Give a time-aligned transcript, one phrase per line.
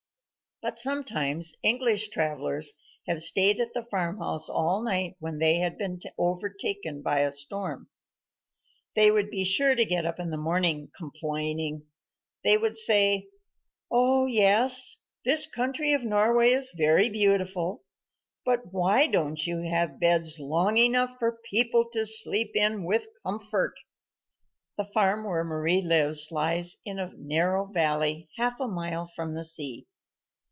[0.63, 2.73] But sometimes English travellers
[3.07, 7.89] had stayed at the farmhouse all night when they had been overtaken by a storm.
[8.95, 11.87] They would be sure to get up in the morning complaining.
[12.43, 13.29] They would say:
[13.89, 17.83] "O yes, this country of Norway is very beautiful,
[18.45, 23.73] but why don't you have beds long enough for people to sleep in with comfort."
[24.77, 29.43] The farm where Mari lives lies in a narrow valley half a mile from the
[29.43, 29.87] sea.